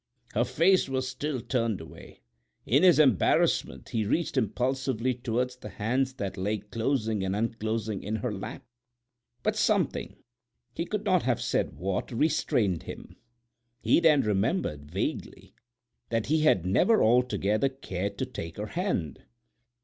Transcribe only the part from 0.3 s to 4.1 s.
Her face was still turned away. In his embarrassment he